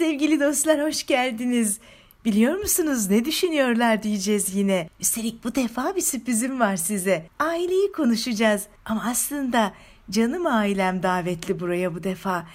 [0.00, 1.78] sevgili dostlar hoş geldiniz.
[2.24, 4.88] Biliyor musunuz ne düşünüyorlar diyeceğiz yine.
[5.00, 7.26] Üstelik bu defa bir sürprizim var size.
[7.38, 8.66] Aileyi konuşacağız.
[8.84, 9.72] Ama aslında
[10.10, 12.46] canım ailem davetli buraya bu defa.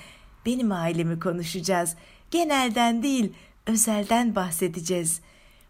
[0.45, 1.95] Benim ailemi konuşacağız.
[2.31, 3.33] Genelden değil,
[3.67, 5.21] özelden bahsedeceğiz.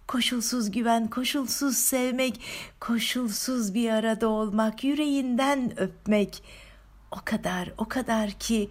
[0.07, 2.41] Koşulsuz güven, koşulsuz sevmek,
[2.79, 6.43] koşulsuz bir arada olmak, yüreğinden öpmek.
[7.11, 8.69] O kadar, o kadar ki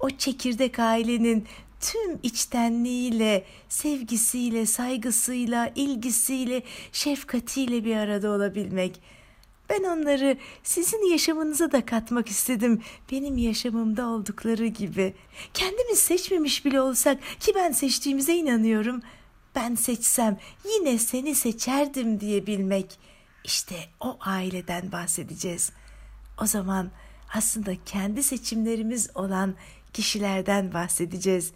[0.00, 1.46] o çekirdek ailenin
[1.82, 9.00] tüm içtenliğiyle, sevgisiyle, saygısıyla, ilgisiyle, şefkatiyle bir arada olabilmek.
[9.70, 12.82] Ben onları sizin yaşamınıza da katmak istedim.
[13.12, 15.14] Benim yaşamımda oldukları gibi.
[15.54, 19.02] Kendimiz seçmemiş bile olsak ki ben seçtiğimize inanıyorum.
[19.54, 20.38] Ben seçsem
[20.74, 22.98] yine seni seçerdim diye bilmek.
[23.44, 25.72] İşte o aileden bahsedeceğiz.
[26.42, 26.90] O zaman
[27.34, 29.54] aslında kendi seçimlerimiz olan
[29.92, 31.52] kişilerden bahsedeceğiz.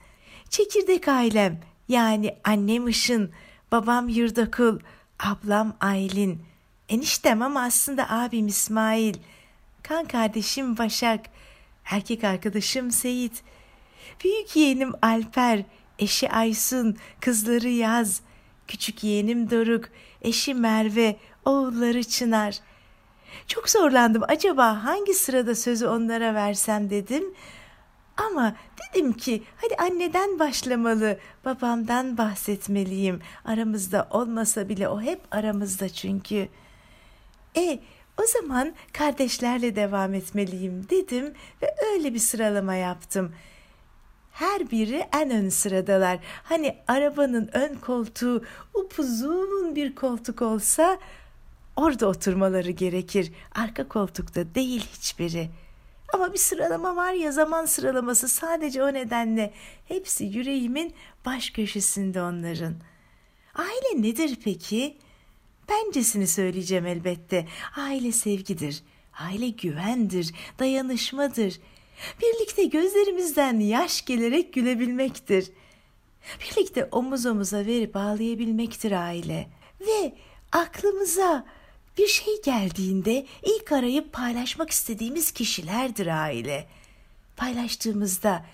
[0.51, 3.31] Çekirdek ailem yani annem Işın,
[3.73, 4.79] babam Yurdakul,
[5.21, 6.43] ablam Aylin,
[6.89, 9.15] eniştem ama aslında abim İsmail,
[9.83, 11.21] kan kardeşim Başak,
[11.85, 13.43] erkek arkadaşım Seyit,
[14.25, 15.63] büyük yeğenim Alper,
[15.99, 18.21] eşi Aysun, kızları Yaz,
[18.69, 19.85] küçük yeğenim Doruk,
[20.23, 22.59] eşi Merve, oğulları Çınar.
[23.47, 27.25] Çok zorlandım acaba hangi sırada sözü onlara versem dedim
[28.17, 33.21] ama dedim ki hadi anneden başlamalı, babamdan bahsetmeliyim.
[33.45, 36.49] Aramızda olmasa bile o hep aramızda çünkü.
[37.57, 37.79] E
[38.23, 43.33] o zaman kardeşlerle devam etmeliyim dedim ve öyle bir sıralama yaptım.
[44.33, 46.19] Her biri en ön sıradalar.
[46.43, 48.45] Hani arabanın ön koltuğu
[48.75, 50.99] upuzun bir koltuk olsa
[51.77, 53.33] orada oturmaları gerekir.
[53.55, 55.66] Arka koltukta değil hiçbiri.''
[56.13, 59.53] Ama bir sıralama var ya zaman sıralaması sadece o nedenle
[59.89, 60.95] hepsi yüreğimin
[61.27, 62.75] baş köşesinde onların.
[63.55, 64.97] Aile nedir peki?
[65.69, 67.47] Bencesini söyleyeceğim elbette.
[67.77, 68.83] Aile sevgidir.
[69.19, 71.61] Aile güvendir, dayanışmadır.
[72.23, 75.51] Birlikte gözlerimizden yaş gelerek gülebilmektir.
[76.41, 79.49] Birlikte omuz omuza verip ağlayabilmektir aile.
[79.81, 80.15] Ve
[80.53, 81.47] aklımıza
[81.99, 86.67] bir şey geldiğinde ilk arayıp paylaşmak istediğimiz kişilerdir aile.
[87.37, 88.47] Paylaştığımızda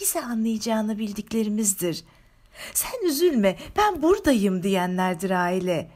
[0.00, 2.04] bizi anlayacağını bildiklerimizdir.
[2.74, 5.90] Sen üzülme ben buradayım diyenlerdir aile.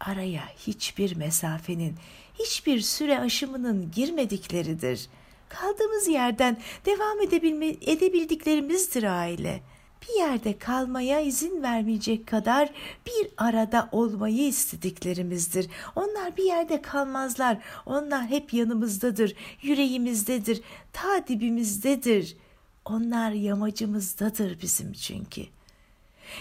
[0.00, 1.96] Araya hiçbir mesafenin,
[2.38, 5.08] hiçbir süre aşımının girmedikleridir.
[5.48, 12.70] Kaldığımız yerden devam edebilme, edebildiklerimizdir aile.'' Bir yerde kalmaya izin vermeyecek kadar
[13.06, 15.66] bir arada olmayı istediklerimizdir.
[15.96, 17.58] Onlar bir yerde kalmazlar.
[17.86, 20.60] Onlar hep yanımızdadır, yüreğimizdedir,
[20.92, 22.36] ta dibimizdedir.
[22.84, 25.42] Onlar yamacımızdadır bizim çünkü.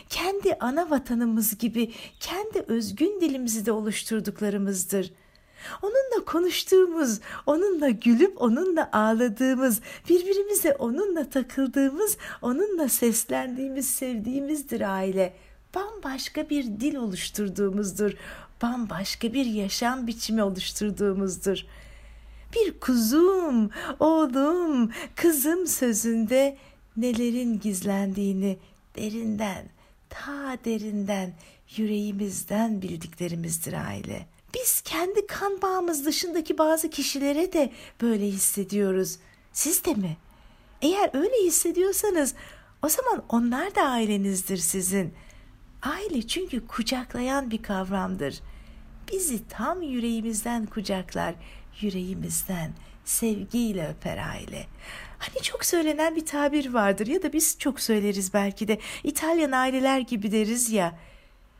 [0.09, 5.26] Kendi ana vatanımız gibi kendi özgün dilimizi de oluşturduklarımızdır.''
[5.81, 15.34] Onunla konuştuğumuz, onunla gülüp onunla ağladığımız, birbirimize onunla takıldığımız, onunla seslendiğimiz, sevdiğimizdir aile.
[15.75, 18.12] Bambaşka bir dil oluşturduğumuzdur.
[18.62, 21.66] Bambaşka bir yaşam biçimi oluşturduğumuzdur.
[22.56, 23.69] Bir kuzum,
[24.00, 26.57] oğlum, kızım sözünde
[26.97, 28.57] nelerin gizlendiğini
[28.95, 29.66] derinden,
[30.09, 31.34] ta derinden,
[31.78, 37.71] yüreğimizden bildiklerimizdir aile.'' Biz kendi kan bağımız dışındaki bazı kişilere de
[38.01, 39.19] böyle hissediyoruz.
[39.53, 40.17] Siz de mi?
[40.81, 42.33] Eğer öyle hissediyorsanız
[42.83, 45.13] o zaman onlar da ailenizdir sizin.
[45.81, 48.41] Aile çünkü kucaklayan bir kavramdır.
[49.11, 51.35] Bizi tam yüreğimizden kucaklar,
[51.81, 52.73] yüreğimizden
[53.05, 54.67] sevgiyle öper aile.
[55.19, 59.99] Hani çok söylenen bir tabir vardır ya da biz çok söyleriz belki de İtalyan aileler
[59.99, 60.99] gibi deriz ya.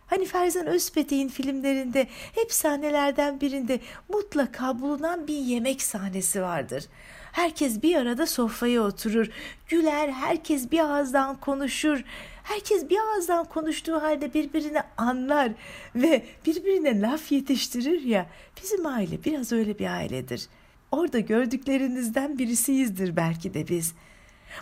[0.08, 3.80] Hani Ferzan Özpetek'in filmlerinde hep sahnelerden birinde
[4.10, 6.86] mutlaka bulunan bir yemek sahnesi vardır.
[7.32, 9.30] Herkes bir arada sofraya oturur,
[9.68, 12.04] güler, herkes bir ağızdan konuşur.
[12.44, 15.52] Herkes bir ağızdan konuştuğu halde birbirini anlar
[15.96, 18.26] ve birbirine laf yetiştirir ya.
[18.64, 20.48] Bizim aile biraz öyle bir ailedir.
[20.92, 24.07] Orada gördüklerinizden birisiyizdir belki de biz.''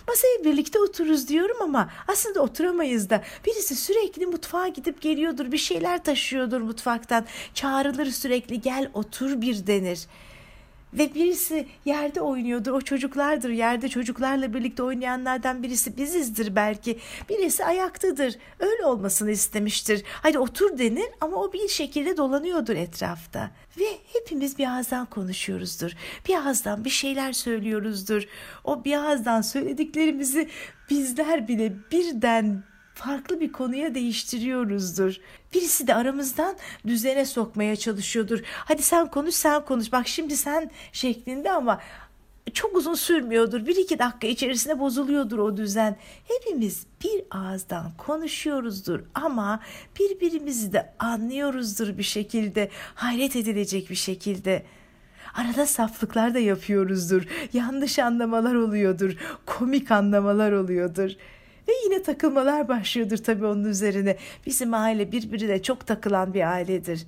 [0.07, 3.23] Masaya birlikte otururuz diyorum ama aslında oturamayız da.
[3.45, 7.25] Birisi sürekli mutfağa gidip geliyordur, bir şeyler taşıyordur mutfaktan.
[7.53, 10.07] Çağrılır sürekli gel otur bir denir.
[10.97, 12.71] Ve birisi yerde oynuyordur.
[12.71, 13.49] O çocuklardır.
[13.49, 16.99] Yerde çocuklarla birlikte oynayanlardan birisi bizizdir belki.
[17.29, 18.35] Birisi ayaktadır.
[18.59, 20.03] Öyle olmasını istemiştir.
[20.07, 23.51] Hadi otur denir ama o bir şekilde dolanıyordur etrafta.
[23.79, 25.91] Ve hepimiz bir ağızdan konuşuyoruzdur.
[26.27, 28.23] Bir ağızdan bir şeyler söylüyoruzdur.
[28.63, 30.49] O bir ağızdan söylediklerimizi
[30.89, 32.63] bizler bile birden
[32.95, 35.15] farklı bir konuya değiştiriyoruzdur.
[35.53, 36.55] Birisi de aramızdan
[36.87, 38.39] düzene sokmaya çalışıyordur.
[38.45, 41.79] Hadi sen konuş sen konuş bak şimdi sen şeklinde ama
[42.53, 43.67] çok uzun sürmüyordur.
[43.67, 45.97] Bir iki dakika içerisinde bozuluyordur o düzen.
[46.27, 49.59] Hepimiz bir ağızdan konuşuyoruzdur ama
[49.99, 52.69] birbirimizi de anlıyoruzdur bir şekilde.
[52.95, 54.65] Hayret edilecek bir şekilde.
[55.33, 57.23] Arada saflıklar da yapıyoruzdur.
[57.53, 59.17] Yanlış anlamalar oluyordur.
[59.45, 61.11] Komik anlamalar oluyordur.
[61.67, 64.17] Ve yine takılmalar başlıyordur tabii onun üzerine.
[64.45, 67.07] Bizim aile birbirine çok takılan bir ailedir.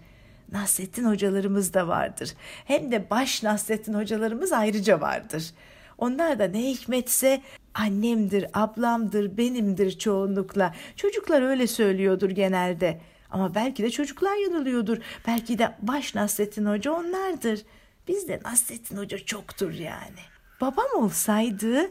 [0.51, 2.33] Nasrettin hocalarımız da vardır.
[2.65, 5.53] Hem de baş Nasrettin hocalarımız ayrıca vardır.
[5.97, 7.41] Onlar da ne hikmetse
[7.73, 10.75] annemdir, ablamdır, benimdir çoğunlukla.
[10.95, 13.01] Çocuklar öyle söylüyordur genelde.
[13.31, 14.97] Ama belki de çocuklar yanılıyordur.
[15.27, 17.61] Belki de baş Nasrettin Hoca onlardır.
[18.07, 20.19] Bizde Nasrettin Hoca çoktur yani.
[20.61, 21.89] Babam olsaydı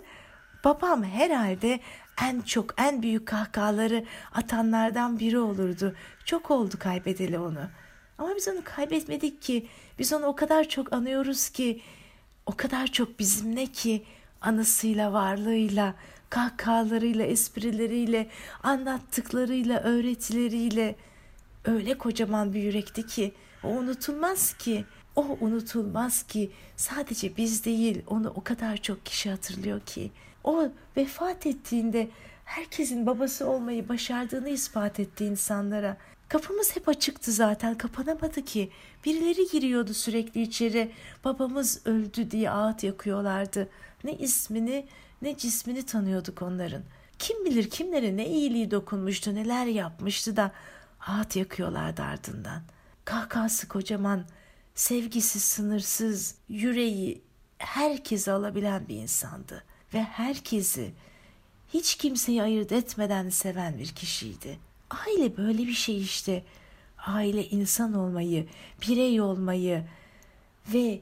[0.65, 1.81] babam herhalde
[2.23, 4.05] en çok en büyük kahkahaları
[4.35, 5.95] atanlardan biri olurdu.
[6.25, 7.69] Çok oldu kaybedeli onu.
[8.19, 9.67] Ama biz onu kaybetmedik ki.
[9.99, 11.83] Biz onu o kadar çok anıyoruz ki.
[12.47, 14.05] O kadar çok bizimle ki
[14.41, 15.95] anısıyla, varlığıyla,
[16.31, 18.31] kahkahalarıyla, esprileriyle,
[18.63, 20.95] anlattıklarıyla, öğretileriyle
[21.65, 23.35] öyle kocaman bir yürekti ki
[23.65, 24.85] o unutulmaz ki.
[25.17, 30.11] O unutulmaz ki sadece biz değil onu o kadar çok kişi hatırlıyor ki.
[30.47, 32.11] O vefat ettiğinde
[32.45, 35.97] herkesin babası olmayı başardığını ispat etti insanlara.
[36.29, 38.71] Kapımız hep açıktı zaten kapanamadı ki.
[39.05, 40.93] Birileri giriyordu sürekli içeri.
[41.25, 43.69] Babamız öldü diye ağıt yakıyorlardı.
[44.05, 44.87] Ne ismini
[45.23, 46.83] ne cismini tanıyorduk onların.
[47.19, 50.53] Kim bilir kimlere ne iyiliği dokunmuştu neler yapmıştı da
[51.07, 52.63] ağıt yakıyorlardı ardından.
[53.05, 54.25] Kahkası kocaman,
[54.75, 57.23] sevgisi sınırsız, yüreği
[57.59, 59.63] herkese alabilen bir insandı
[59.97, 60.93] ve herkesi
[61.75, 64.59] hiç kimseyi ayırt etmeden seven bir kişiydi.
[64.91, 66.43] Aile böyle bir şey işte.
[67.07, 68.47] Aile insan olmayı,
[68.83, 69.85] birey olmayı
[70.75, 71.01] ve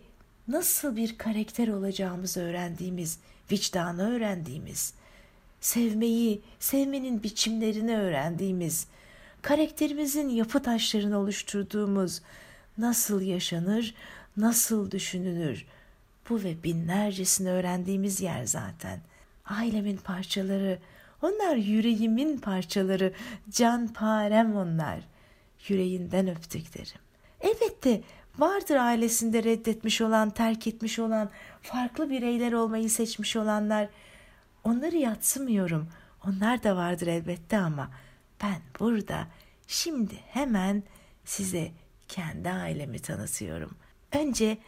[0.48, 3.18] nasıl bir karakter olacağımızı öğrendiğimiz,
[3.52, 4.94] vicdanı öğrendiğimiz,
[5.60, 8.86] sevmeyi, sevmenin biçimlerini öğrendiğimiz,
[9.42, 12.22] karakterimizin yapı taşlarını oluşturduğumuz,
[12.78, 13.94] nasıl yaşanır,
[14.36, 15.66] nasıl düşünülür,
[16.30, 19.00] bu ve binlercesini öğrendiğimiz yer zaten.
[19.46, 20.78] Ailemin parçaları,
[21.22, 23.12] onlar yüreğimin parçaları,
[23.50, 25.00] can parem onlar.
[25.68, 27.00] Yüreğinden öptüklerim.
[27.40, 28.02] Elbette
[28.38, 31.30] vardır ailesinde reddetmiş olan, terk etmiş olan,
[31.62, 33.88] farklı bireyler olmayı seçmiş olanlar.
[34.64, 35.88] Onları yatsımıyorum.
[36.26, 37.90] Onlar da vardır elbette ama
[38.42, 39.26] ben burada
[39.66, 40.82] şimdi hemen
[41.24, 41.72] size
[42.08, 43.70] kendi ailemi tanıtıyorum.
[44.12, 44.58] Önce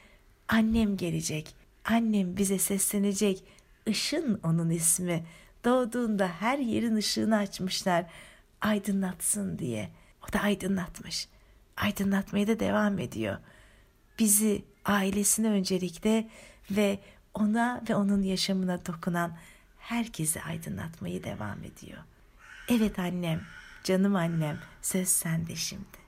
[0.48, 1.54] Annem gelecek.
[1.84, 3.44] Annem bize seslenecek.
[3.86, 5.24] Işın onun ismi.
[5.64, 8.06] Doğduğunda her yerin ışığını açmışlar.
[8.60, 9.90] Aydınlatsın diye.
[10.28, 11.28] O da aydınlatmış.
[11.76, 13.36] Aydınlatmaya da devam ediyor.
[14.18, 16.28] Bizi, ailesine öncelikle
[16.70, 16.98] ve
[17.34, 19.36] ona ve onun yaşamına dokunan
[19.78, 21.98] herkesi aydınlatmayı devam ediyor.
[22.68, 23.40] Evet annem,
[23.84, 26.05] canım annem, söz sende şimdi.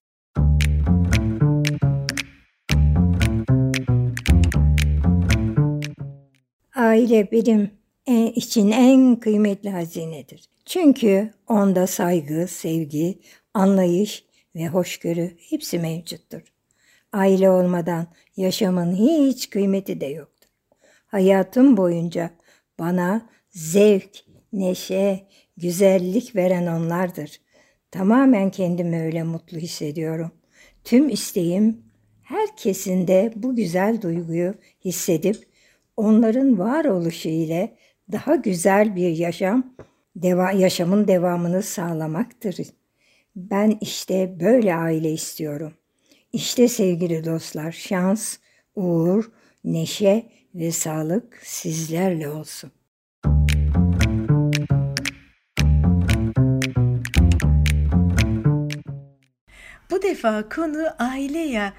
[6.99, 7.71] Aile benim
[8.35, 10.49] için en kıymetli hazinedir.
[10.65, 13.19] Çünkü onda saygı, sevgi,
[13.55, 14.25] anlayış
[14.57, 16.43] ve hoşgörü hepsi mevcuttur.
[17.13, 20.49] Aile olmadan yaşamın hiç kıymeti de yoktur.
[21.07, 22.31] Hayatım boyunca
[22.79, 25.27] bana zevk, neşe,
[25.57, 27.41] güzellik veren onlardır.
[27.91, 30.31] Tamamen kendimi öyle mutlu hissediyorum.
[30.85, 31.83] Tüm isteğim
[32.23, 35.48] herkesin de bu güzel duyguyu hissedip
[35.99, 37.77] onların varoluşu ile
[38.13, 39.75] daha güzel bir yaşam,
[40.17, 42.57] deva, yaşamın devamını sağlamaktır.
[43.37, 45.73] Ben işte böyle aile istiyorum.
[46.33, 48.37] İşte sevgili dostlar, şans,
[48.75, 49.31] uğur,
[49.65, 52.71] neşe ve sağlık sizlerle olsun.
[59.91, 61.73] Bu defa konu aile ya.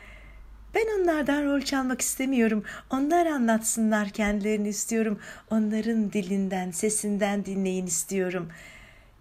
[0.76, 2.64] Ben onlardan rol çalmak istemiyorum.
[2.90, 5.20] Onlar anlatsınlar kendilerini istiyorum.
[5.52, 8.50] Onların dilinden, sesinden dinleyin istiyorum.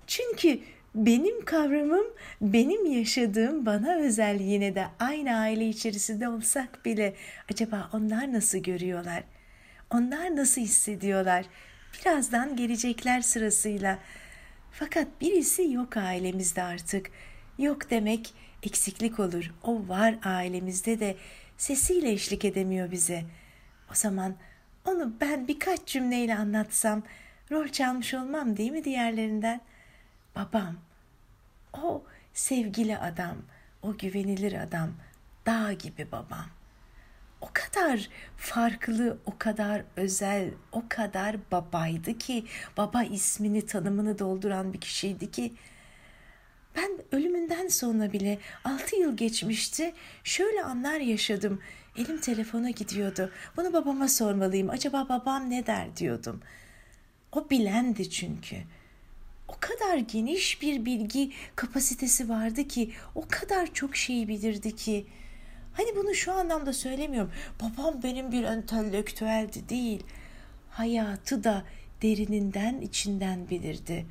[0.06, 0.60] Çünkü
[0.94, 2.06] benim kavramım,
[2.40, 7.14] benim yaşadığım bana özel yine de aynı aile içerisinde olsak bile
[7.50, 9.24] acaba onlar nasıl görüyorlar?
[9.90, 11.44] Onlar nasıl hissediyorlar?
[12.00, 13.98] Birazdan gelecekler sırasıyla.
[14.72, 17.10] Fakat birisi yok ailemizde artık.
[17.58, 19.54] Yok demek eksiklik olur.
[19.62, 21.16] O var ailemizde de
[21.56, 23.24] sesiyle eşlik edemiyor bize.
[23.90, 24.34] O zaman
[24.84, 27.02] onu ben birkaç cümleyle anlatsam
[27.50, 29.60] rol çalmış olmam değil mi diğerlerinden?
[30.36, 30.76] Babam,
[31.72, 33.36] o sevgili adam,
[33.82, 34.90] o güvenilir adam,
[35.46, 36.46] dağ gibi babam.
[37.40, 42.44] O kadar farklı, o kadar özel, o kadar babaydı ki,
[42.76, 45.52] baba ismini, tanımını dolduran bir kişiydi ki,
[46.78, 49.94] ben ölümünden sonra bile altı yıl geçmişti.
[50.24, 51.60] Şöyle anlar yaşadım.
[51.96, 53.32] Elim telefona gidiyordu.
[53.56, 54.70] Bunu babama sormalıyım.
[54.70, 56.40] Acaba babam ne der diyordum.
[57.32, 58.56] O bilendi çünkü.
[59.48, 65.06] O kadar geniş bir bilgi kapasitesi vardı ki, o kadar çok şey bilirdi ki.
[65.72, 67.32] Hani bunu şu anlamda söylemiyorum.
[67.62, 70.02] Babam benim bir entelektüeldi değil.
[70.70, 71.64] Hayatı da
[72.02, 74.06] derininden içinden bilirdi.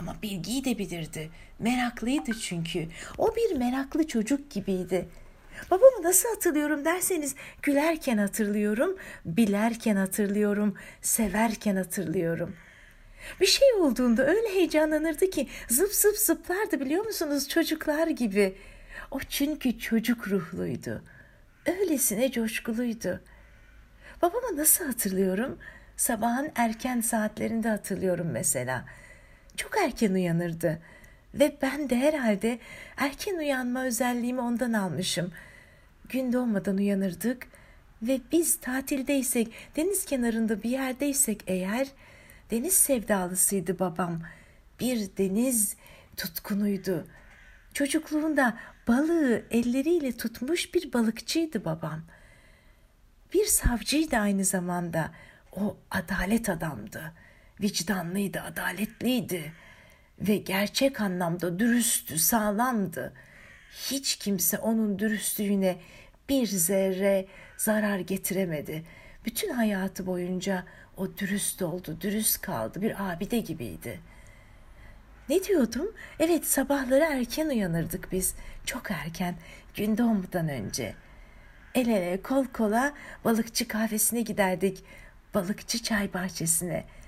[0.00, 1.30] Ama bilgiyi de bilirdi.
[1.58, 2.88] Meraklıydı çünkü.
[3.18, 5.08] O bir meraklı çocuk gibiydi.
[5.70, 12.56] Babamı nasıl hatırlıyorum derseniz gülerken hatırlıyorum, bilerken hatırlıyorum, severken hatırlıyorum.
[13.40, 18.54] Bir şey olduğunda öyle heyecanlanırdı ki zıp zıp zıplardı biliyor musunuz çocuklar gibi.
[19.10, 21.02] O çünkü çocuk ruhluydu.
[21.66, 23.20] Öylesine coşkuluydu.
[24.22, 25.58] Babamı nasıl hatırlıyorum?
[25.96, 28.84] Sabahın erken saatlerinde hatırlıyorum mesela.
[29.60, 30.78] Çok erken uyanırdı.
[31.34, 32.58] Ve ben de herhalde
[32.96, 35.32] erken uyanma özelliğimi ondan almışım.
[36.08, 37.46] Gün doğmadan uyanırdık
[38.02, 41.88] ve biz tatildeysek, deniz kenarında bir yerdeysek eğer
[42.50, 44.20] deniz sevdalısıydı babam.
[44.80, 45.76] Bir deniz
[46.16, 47.06] tutkunuydu.
[47.74, 52.02] Çocukluğunda balığı elleriyle tutmuş bir balıkçıydı babam.
[53.34, 55.10] Bir savcıydı aynı zamanda.
[55.52, 57.12] O adalet adamdı.
[57.60, 59.52] Vicdanlıydı, adaletliydi
[60.20, 63.12] ve gerçek anlamda dürüsttü, sağlamdı.
[63.90, 65.76] Hiç kimse onun dürüstlüğüne
[66.28, 67.26] bir zerre
[67.56, 68.84] zarar getiremedi.
[69.24, 70.64] Bütün hayatı boyunca
[70.96, 74.00] o dürüst oldu, dürüst kaldı, bir abide gibiydi.
[75.28, 75.92] Ne diyordum?
[76.18, 78.34] Evet sabahları erken uyanırdık biz.
[78.64, 79.34] Çok erken,
[79.74, 80.94] gün doğmadan önce.
[81.74, 82.92] El ele kol kola
[83.24, 84.84] balıkçı kahvesine giderdik.
[85.34, 86.99] Balıkçı çay bahçesine.''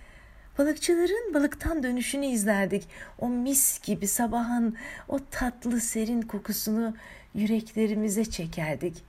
[0.59, 2.88] Balıkçıların balıktan dönüşünü izlerdik.
[3.18, 4.76] O mis gibi sabahın
[5.09, 6.97] o tatlı serin kokusunu
[7.35, 9.02] yüreklerimize çekerdik.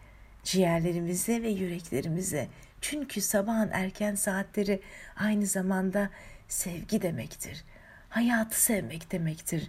[0.43, 2.47] Ciğerlerimize ve yüreklerimize.
[2.81, 4.81] Çünkü sabahın erken saatleri
[5.15, 6.09] aynı zamanda
[6.47, 7.63] sevgi demektir.
[8.09, 9.67] Hayatı sevmek demektir.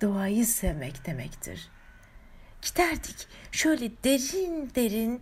[0.00, 1.68] Doğayı sevmek demektir.
[2.62, 5.20] Giderdik şöyle derin derin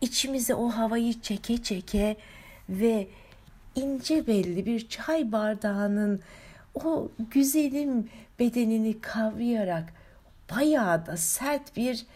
[0.00, 2.16] içimize o havayı çeke çeke
[2.68, 3.08] ve
[3.74, 6.20] ince belli bir çay bardağının
[6.74, 9.92] o güzelim bedenini kavrayarak
[10.50, 12.06] bayağı da sert bir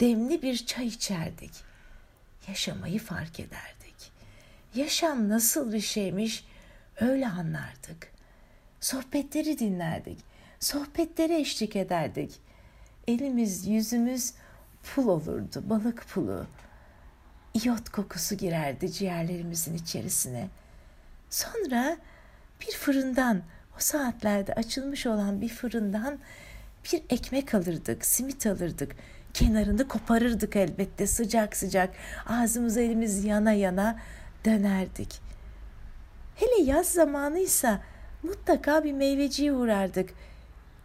[0.00, 1.50] demli bir çay içerdik.
[2.48, 4.12] Yaşamayı fark ederdik.
[4.74, 6.44] Yaşam nasıl bir şeymiş
[7.00, 8.12] öyle anlardık.
[8.80, 10.18] Sohbetleri dinlerdik.
[10.60, 12.40] Sohbetlere eşlik ederdik.
[13.08, 14.32] Elimiz yüzümüz
[14.82, 16.46] pul olurdu, balık pulu.
[17.54, 20.59] İyot kokusu girerdi ciğerlerimizin içerisine.''
[21.30, 21.96] Sonra
[22.60, 23.42] bir fırından,
[23.76, 26.18] o saatlerde açılmış olan bir fırından
[26.84, 28.96] bir ekmek alırdık, simit alırdık.
[29.34, 31.90] Kenarını koparırdık elbette sıcak sıcak.
[32.26, 33.98] Ağzımız elimiz yana yana
[34.44, 35.20] dönerdik.
[36.36, 37.80] Hele yaz zamanıysa
[38.22, 40.10] mutlaka bir meyveciye uğrardık.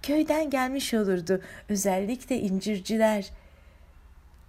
[0.01, 3.31] Köyden gelmiş olurdu özellikle incirciler.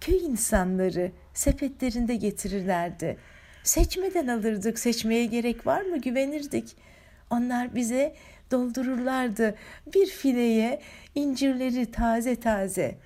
[0.01, 3.17] Köy insanları sepetlerinde getirirlerdi.
[3.67, 4.79] Seçmeden alırdık.
[4.79, 5.97] Seçmeye gerek var mı?
[5.97, 6.75] Güvenirdik.
[7.29, 8.15] Onlar bize
[8.51, 9.55] doldururlardı.
[9.93, 10.81] Bir fileye
[11.15, 12.97] incirleri taze taze.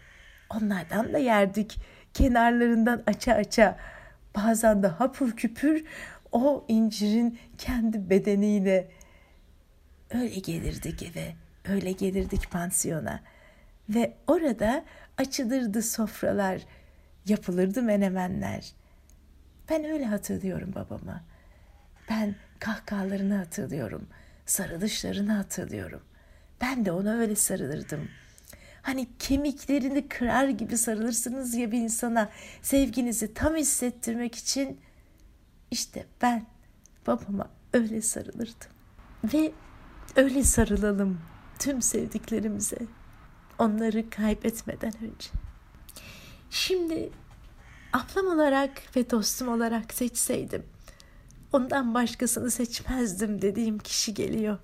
[0.49, 1.77] Onlardan da yerdik.
[2.13, 3.77] Kenarlarından aça aça.
[4.35, 5.85] Bazen de hapur küpür
[6.31, 8.91] o incirin kendi bedeniyle.
[10.13, 11.35] Öyle gelirdik eve.
[11.69, 13.19] Öyle gelirdik pansiyona.
[13.89, 14.83] Ve orada
[15.17, 16.61] açılırdı sofralar.
[17.25, 18.80] Yapılırdı menemenler.''
[19.71, 21.21] Ben öyle hatırlıyorum babamı.
[22.09, 24.07] Ben kahkahalarını hatırlıyorum.
[24.45, 26.01] Sarılışlarını hatırlıyorum.
[26.61, 28.09] Ben de ona öyle sarılırdım.
[28.81, 32.29] Hani kemiklerini kırar gibi sarılırsınız ya bir insana
[32.61, 34.79] sevginizi tam hissettirmek için
[35.71, 36.45] işte ben
[37.07, 38.71] babama öyle sarılırdım.
[39.23, 39.51] Ve
[40.15, 41.21] öyle sarılalım.
[41.59, 42.79] tüm sevdiklerimize
[43.59, 45.29] onları kaybetmeden önce.
[46.49, 47.11] Şimdi
[47.93, 50.63] ablam olarak ve dostum olarak seçseydim
[51.53, 54.57] ondan başkasını seçmezdim dediğim kişi geliyor.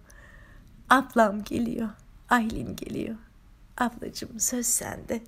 [0.89, 1.89] Ablam geliyor,
[2.29, 3.15] Aylin geliyor.
[3.77, 5.21] Ablacığım söz sende.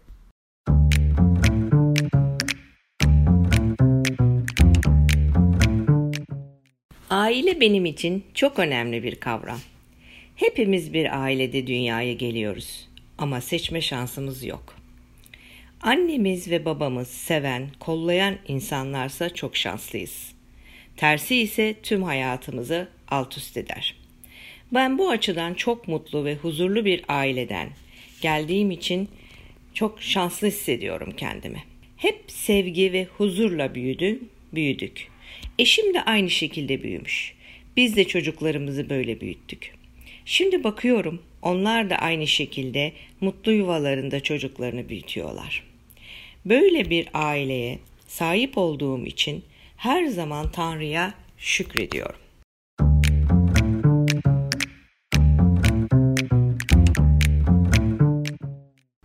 [7.10, 9.60] Aile benim için çok önemli bir kavram.
[10.36, 14.79] Hepimiz bir ailede dünyaya geliyoruz ama seçme şansımız yok.
[15.82, 20.32] Annemiz ve babamız seven, kollayan insanlarsa çok şanslıyız.
[20.98, 23.96] Tersi ise tüm hayatımızı alt üst eder.
[24.74, 27.70] Ben bu açıdan çok mutlu ve huzurlu bir aileden
[28.22, 29.10] geldiğim için
[29.74, 31.64] çok şanslı hissediyorum kendimi.
[31.98, 34.20] Hep sevgi ve huzurla büyüdü,
[34.54, 35.08] büyüdük.
[35.60, 37.34] Eşim de aynı şekilde büyümüş.
[37.78, 39.74] Biz de çocuklarımızı böyle büyüttük.
[40.26, 45.69] Şimdi bakıyorum onlar da aynı şekilde mutlu yuvalarında çocuklarını büyütüyorlar.
[46.46, 49.44] Böyle bir aileye sahip olduğum için
[49.78, 52.20] her zaman Tanrı'ya şükrediyorum.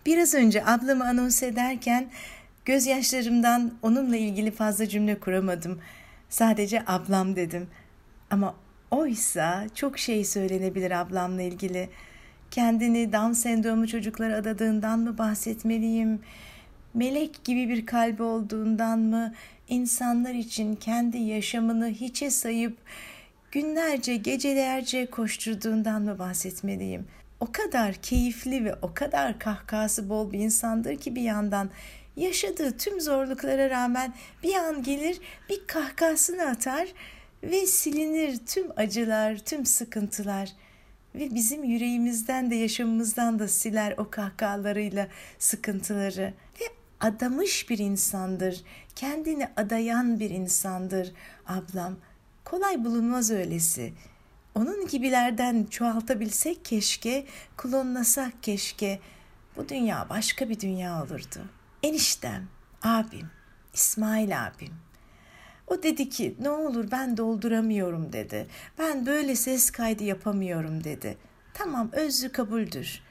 [0.06, 2.10] Biraz önce ablamı anons ederken
[2.64, 5.80] gözyaşlarımdan onunla ilgili fazla cümle kuramadım.
[6.28, 7.68] Sadece ablam dedim.
[8.30, 8.54] Ama
[8.90, 11.88] oysa çok şey söylenebilir ablamla ilgili.
[12.50, 16.20] Kendini Down sendromu çocuklara adadığından mı bahsetmeliyim?
[16.94, 19.34] Melek gibi bir kalbi olduğundan mı?
[19.68, 22.78] İnsanlar için kendi yaşamını hiçe sayıp
[23.50, 27.06] günlerce, gecelerce koşturduğundan mı bahsetmeliyim?
[27.40, 31.70] O kadar keyifli ve o kadar kahkahası bol bir insandır ki bir yandan
[32.16, 36.88] yaşadığı tüm zorluklara rağmen bir an gelir bir kahkahasını atar
[37.42, 40.52] ve silinir tüm acılar, tüm sıkıntılar
[41.14, 45.08] ve bizim yüreğimizden de yaşamımızdan da siler o kahkahalarıyla
[45.38, 46.34] sıkıntıları
[47.00, 48.64] adamış bir insandır.
[48.96, 51.12] Kendini adayan bir insandır
[51.46, 51.96] ablam.
[52.44, 53.92] Kolay bulunmaz öylesi.
[54.54, 59.00] Onun gibilerden çoğaltabilsek keşke, klonlasak keşke.
[59.56, 61.40] Bu dünya başka bir dünya olurdu.
[61.82, 62.48] Eniştem,
[62.82, 63.30] abim,
[63.74, 64.74] İsmail abim.
[65.66, 68.46] O dedi ki ne olur ben dolduramıyorum dedi.
[68.78, 71.18] Ben böyle ses kaydı yapamıyorum dedi.
[71.54, 73.02] Tamam özlü kabuldür.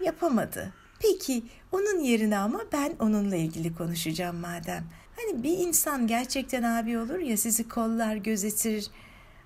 [0.00, 0.72] Yapamadı.
[1.00, 4.84] Peki onun yerine ama ben onunla ilgili konuşacağım madem.
[5.16, 8.90] Hani bir insan gerçekten abi olur ya sizi kollar gözetir.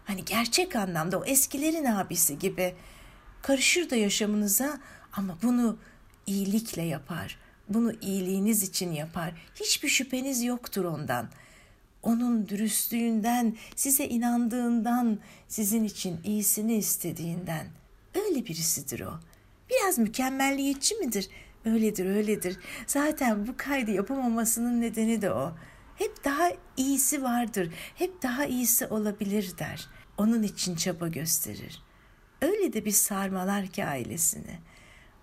[0.04, 2.74] Hani gerçek anlamda o eskilerin abisi gibi.
[3.42, 4.80] Karışır da yaşamınıza
[5.12, 5.78] ama bunu
[6.26, 7.38] iyilikle yapar.
[7.68, 9.32] Bunu iyiliğiniz için yapar.
[9.54, 11.28] Hiçbir şüpheniz yoktur ondan.
[12.02, 17.66] Onun dürüstlüğünden, size inandığından, sizin için iyisini istediğinden.
[18.14, 19.20] Öyle birisidir o.
[19.70, 21.28] Biraz mükemmelliyetçi midir?
[21.64, 22.58] Öyledir, öyledir.
[22.86, 25.56] Zaten bu kaydı yapamamasının nedeni de o.
[25.96, 29.88] Hep daha iyisi vardır, hep daha iyisi olabilir der.
[30.18, 31.82] Onun için çaba gösterir.
[32.42, 34.58] Öyle de bir sarmalar ki ailesini.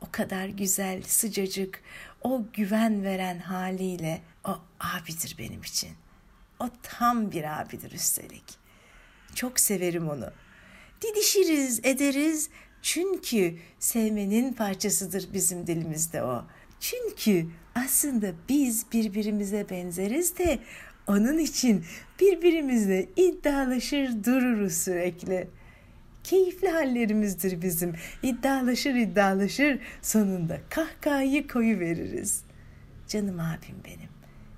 [0.01, 1.81] O kadar güzel, sıcacık,
[2.21, 5.89] o güven veren haliyle o abidir benim için.
[6.59, 8.43] O tam bir abidir üstelik.
[9.35, 10.31] Çok severim onu.
[11.01, 12.49] Didişiriz, ederiz
[12.81, 16.45] çünkü sevmenin parçasıdır bizim dilimizde o.
[16.79, 20.59] Çünkü aslında biz birbirimize benzeriz de
[21.07, 21.85] onun için
[22.19, 25.47] birbirimizle iddialaşır dururuz sürekli.
[26.23, 27.95] Keyifli hallerimizdir bizim.
[28.23, 32.43] İddialaşır iddialaşır sonunda kahkahayı koyu veririz.
[33.07, 34.09] Canım abim benim.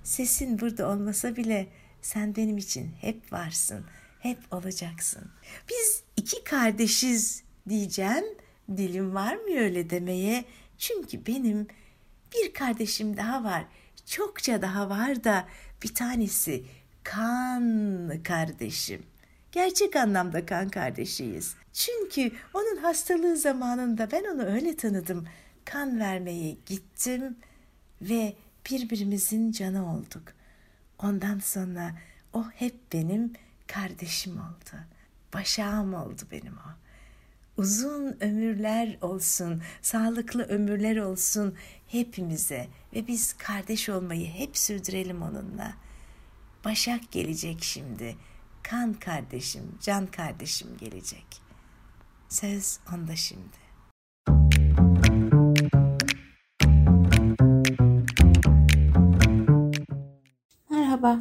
[0.04, 1.68] Sesin burada olmasa bile
[2.02, 3.86] sen benim için hep varsın,
[4.20, 5.32] hep olacaksın.
[5.70, 8.26] Biz iki kardeşiz diyeceğim.
[8.78, 10.46] Dilim var mı öyle demeye?
[10.78, 11.68] Çünkü benim
[12.36, 13.66] bir kardeşim daha var.
[14.06, 15.48] Çokça daha var da
[15.84, 16.66] bir tanesi
[17.04, 19.04] kan kardeşim.
[19.52, 21.56] Gerçek anlamda kan kardeşiyiz.
[21.74, 25.28] Çünkü onun hastalığı zamanında ben onu öyle tanıdım.
[25.66, 27.38] Kan vermeye gittim
[28.02, 28.36] ve
[28.72, 30.24] birbirimizin canı olduk.
[31.00, 31.92] Ondan sonra
[32.34, 33.34] o hep benim
[33.68, 34.80] kardeşim oldu.
[35.34, 36.83] Başağım oldu benim o.
[37.58, 41.56] Uzun ömürler olsun, sağlıklı ömürler olsun
[41.88, 45.74] hepimize ve biz kardeş olmayı hep sürdürelim onunla.
[46.66, 48.16] Başak gelecek şimdi.
[48.64, 51.26] Kan kardeşim, can kardeşim gelecek.
[52.30, 53.64] Söz onda şimdi.
[60.70, 61.20] Merhaba.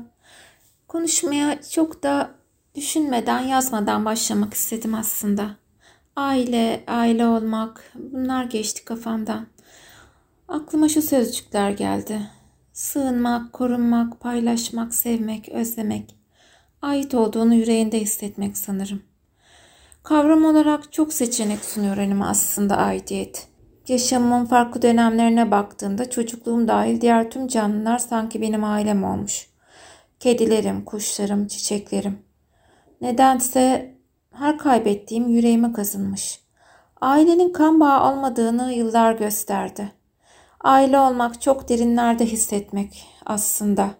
[0.89, 2.35] Konuşmaya çok da
[2.75, 5.62] düşünmeden, yazmadan başlamak istedim aslında.
[6.17, 9.47] Aile, aile olmak bunlar geçti kafamdan.
[10.49, 12.21] Aklıma şu sözcükler geldi.
[12.73, 16.17] Sığınmak, korunmak, paylaşmak, sevmek, özlemek.
[16.83, 19.03] Ait olduğunu yüreğinde hissetmek sanırım.
[20.03, 23.49] Kavram olarak çok seçenek sunuyor önüme aslında aidiyet.
[23.89, 29.47] Yaşamımın farklı dönemlerine baktığımda çocukluğum dahil diğer tüm canlılar sanki benim ailem olmuş.
[30.21, 32.19] Kedilerim, kuşlarım, çiçeklerim.
[33.01, 33.95] Nedense
[34.33, 36.41] her kaybettiğim yüreğime kazınmış.
[37.01, 39.93] Ailenin kan bağı olmadığını yıllar gösterdi.
[40.61, 43.91] Aile olmak çok derinlerde hissetmek aslında.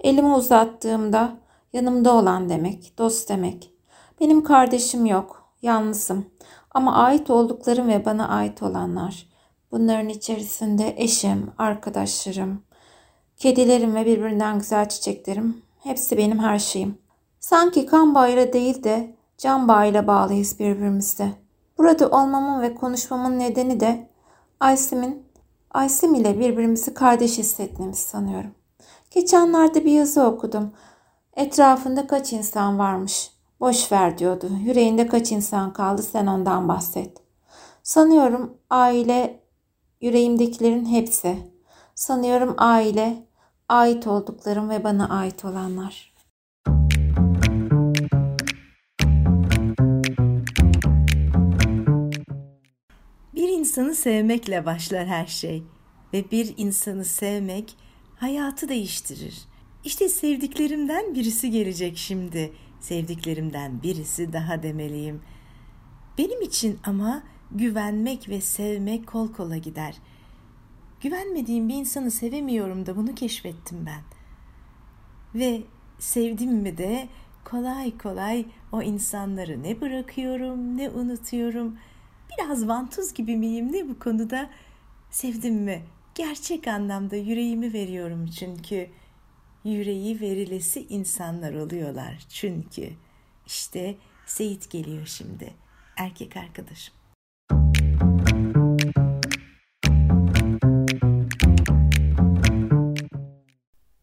[0.00, 1.32] Elimi uzattığımda
[1.72, 3.72] yanımda olan demek, dost demek.
[4.20, 6.26] Benim kardeşim yok, yalnızım.
[6.70, 9.26] Ama ait olduklarım ve bana ait olanlar.
[9.72, 12.62] Bunların içerisinde eşim, arkadaşlarım,
[13.36, 15.62] kedilerim ve birbirinden güzel çiçeklerim.
[15.82, 16.98] Hepsi benim her şeyim.
[17.40, 21.32] Sanki kan bağıyla değil de can bağıyla bağlıyız birbirimize.
[21.78, 24.10] Burada olmamın ve konuşmamın nedeni de
[24.60, 25.30] Aysim'in
[25.70, 28.50] Aysim ile birbirimizi kardeş hissetmemiz sanıyorum.
[29.10, 30.72] Geçenlerde bir yazı okudum.
[31.36, 33.30] Etrafında kaç insan varmış?
[33.60, 34.50] Boş ver diyordu.
[34.64, 37.16] Yüreğinde kaç insan kaldı sen ondan bahset.
[37.82, 39.42] Sanıyorum aile
[40.00, 41.38] yüreğimdekilerin hepsi.
[41.94, 43.26] Sanıyorum aile
[43.68, 46.09] ait olduklarım ve bana ait olanlar.
[53.60, 55.62] İnsanı sevmekle başlar her şey
[56.12, 57.76] ve bir insanı sevmek
[58.16, 59.38] hayatı değiştirir.
[59.84, 62.52] İşte sevdiklerimden birisi gelecek şimdi.
[62.80, 65.20] Sevdiklerimden birisi daha demeliyim.
[66.18, 69.96] Benim için ama güvenmek ve sevmek kol kola gider.
[71.00, 74.02] Güvenmediğim bir insanı sevemiyorum da bunu keşfettim ben.
[75.40, 75.62] Ve
[75.98, 77.08] sevdim mi de
[77.44, 81.76] kolay kolay o insanları ne bırakıyorum ne unutuyorum.
[82.38, 84.50] Biraz vantuz gibi miyim ne bu konuda?
[85.10, 85.82] Sevdim mi?
[86.14, 88.90] Gerçek anlamda yüreğimi veriyorum çünkü
[89.64, 92.90] yüreği verilesi insanlar oluyorlar çünkü.
[93.46, 95.54] İşte Seyit geliyor şimdi.
[95.96, 96.94] Erkek arkadaşım.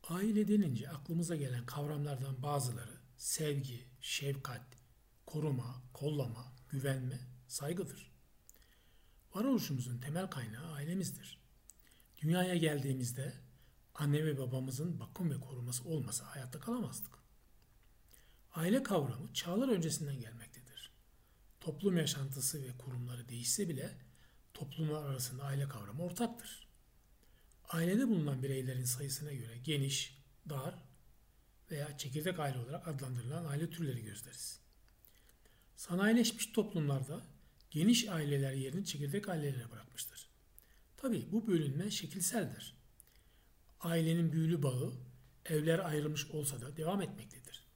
[0.10, 4.62] Aile denince aklımıza gelen kavramlardan bazıları sevgi, şefkat,
[5.26, 8.17] koruma, kollama, güvenme, saygıdır.
[9.38, 11.40] Varoluşumuzun temel kaynağı ailemizdir.
[12.22, 13.34] Dünyaya geldiğimizde
[13.96, 17.12] anne ve babamızın bakım ve koruması olmasa hayatta kalamazdık.
[18.56, 20.92] Aile kavramı çağlar öncesinden gelmektedir.
[21.60, 23.98] Toplum yaşantısı ve kurumları değişse bile
[24.54, 26.68] toplumlar arasında aile kavramı ortaktır.
[27.70, 30.76] Ailede bulunan bireylerin sayısına göre geniş, dar
[31.72, 34.60] veya çekirdek aile olarak adlandırılan aile türleri gözleriz.
[35.76, 37.37] Sanayileşmiş toplumlarda
[37.78, 40.30] geniş aileler yerini çekirdek ailelere bırakmıştır.
[40.98, 42.76] Tabi bu bölünme şekilseldir.
[43.80, 44.94] Ailenin büyülü bağı
[45.46, 47.68] evler ayrılmış olsa da devam etmektedir.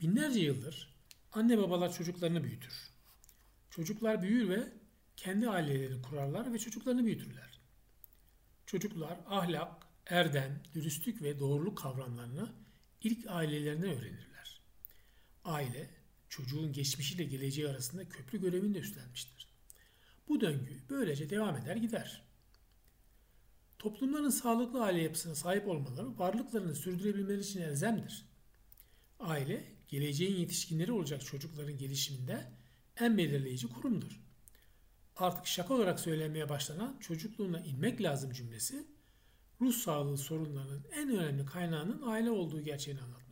[0.00, 0.94] Binlerce yıldır
[1.32, 2.90] anne babalar çocuklarını büyütür.
[3.70, 4.72] Çocuklar büyür ve
[5.16, 7.60] kendi ailelerini kurarlar ve çocuklarını büyütürler.
[8.66, 12.52] Çocuklar ahlak, erdem, dürüstlük ve doğruluk kavramlarını
[13.02, 14.60] ilk ailelerinden öğrenirler.
[15.44, 15.97] Aile,
[16.28, 19.48] çocuğun geçmişiyle geleceği arasında köprü görevini de üstlenmiştir.
[20.28, 22.22] Bu döngü böylece devam eder gider.
[23.78, 28.24] Toplumların sağlıklı aile yapısına sahip olmaları varlıklarını sürdürebilmeleri için elzemdir.
[29.20, 32.52] Aile, geleceğin yetişkinleri olacak çocukların gelişiminde
[32.96, 34.20] en belirleyici kurumdur.
[35.16, 38.86] Artık şaka olarak söylenmeye başlanan çocukluğuna inmek lazım cümlesi,
[39.60, 43.27] ruh sağlığı sorunlarının en önemli kaynağının aile olduğu gerçeğini anlatmaktadır.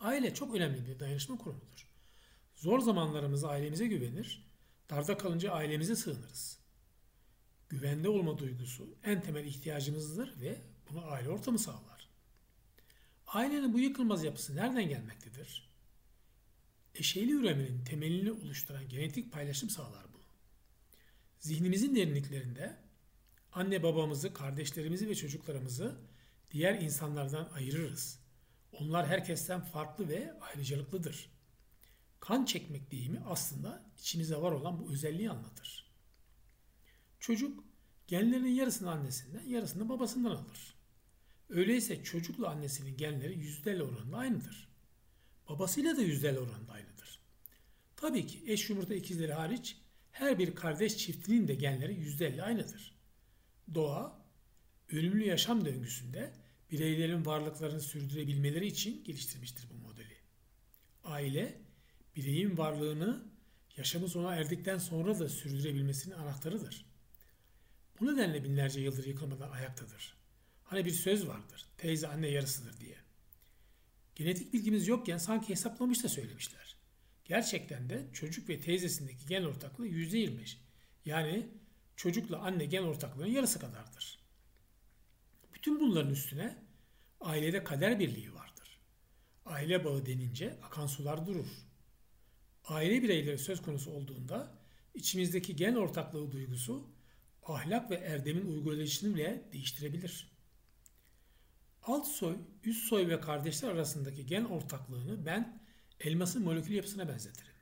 [0.00, 1.88] Aile çok önemli bir dayanışma kurumudur.
[2.56, 4.50] Zor zamanlarımızda ailemize güvenir,
[4.90, 6.58] darda kalınca ailemize sığınırız.
[7.68, 10.60] Güvende olma duygusu en temel ihtiyacımızdır ve
[10.90, 12.08] bunu aile ortamı sağlar.
[13.26, 15.70] Ailenin bu yıkılmaz yapısı nereden gelmektedir?
[16.94, 20.18] Eşeyli üremenin temelini oluşturan genetik paylaşım sağlar bu.
[21.38, 22.76] Zihnimizin derinliklerinde
[23.52, 25.96] anne babamızı, kardeşlerimizi ve çocuklarımızı
[26.50, 28.19] diğer insanlardan ayırırız.
[28.72, 31.30] Onlar herkesten farklı ve ayrıcalıklıdır.
[32.20, 35.90] Kan çekmek deyimi aslında içimizde var olan bu özelliği anlatır.
[37.20, 37.64] Çocuk
[38.06, 40.74] genlerinin yarısını annesinden, yarısını babasından alır.
[41.48, 44.68] Öyleyse çocukla annesinin genleri yüzdeyle oranında aynıdır.
[45.48, 47.20] Babasıyla da yüzdeyle oranında aynıdır.
[47.96, 49.76] Tabii ki eş yumurta ikizleri hariç
[50.12, 52.98] her bir kardeş çiftinin de genleri yüzdeyle aynıdır.
[53.74, 54.24] Doğa,
[54.92, 56.32] ölümlü yaşam döngüsünde
[56.70, 60.16] bireylerin varlıklarını sürdürebilmeleri için geliştirmiştir bu modeli.
[61.04, 61.60] Aile,
[62.16, 63.24] bireyin varlığını
[63.76, 66.86] yaşamı sona erdikten sonra da sürdürebilmesinin anahtarıdır.
[68.00, 70.16] Bu nedenle binlerce yıldır yıkılmadan ayaktadır.
[70.64, 72.96] Hani bir söz vardır, teyze anne yarısıdır diye.
[74.14, 76.76] Genetik bilgimiz yokken sanki hesaplamış da söylemişler.
[77.24, 80.56] Gerçekten de çocuk ve teyzesindeki gen ortaklığı %25.
[81.04, 81.48] Yani
[81.96, 84.19] çocukla anne gen ortaklığının yarısı kadardır.
[85.60, 86.56] Bütün bunların üstüne
[87.20, 88.80] ailede kader birliği vardır.
[89.44, 91.48] Aile bağı denince akan sular durur.
[92.64, 94.58] Aile bireyleri söz konusu olduğunda
[94.94, 96.90] içimizdeki gen ortaklığı duygusu
[97.42, 100.30] ahlak ve erdemin uygulayışını bile değiştirebilir.
[101.82, 105.62] Alt soy, üst soy ve kardeşler arasındaki gen ortaklığını ben
[106.00, 107.54] elmasın molekül yapısına benzetirim.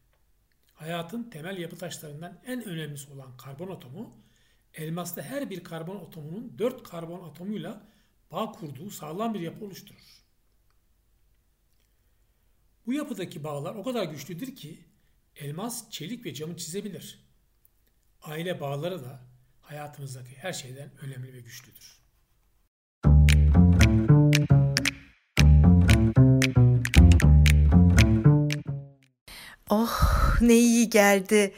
[0.75, 4.28] Hayatın temel yapı taşlarından en önemlisi olan karbon atomu,
[4.79, 7.89] elmasta her bir karbon atomunun dört karbon atomuyla
[8.31, 10.25] bağ kurduğu sağlam bir yapı oluşturur.
[12.87, 14.85] Bu yapıdaki bağlar o kadar güçlüdür ki
[15.37, 17.29] elmas, çelik ve camı çizebilir.
[18.23, 19.21] Aile bağları da
[19.61, 21.99] hayatımızdaki her şeyden önemli ve güçlüdür.
[29.71, 31.55] Oh ne iyi geldi.